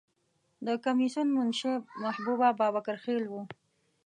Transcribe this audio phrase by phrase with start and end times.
[0.65, 3.43] د کمیسیون منشی محبوبه بابکر خیل وه.